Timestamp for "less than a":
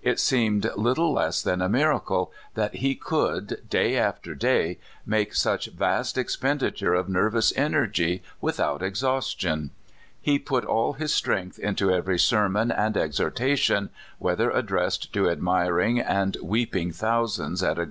1.12-1.68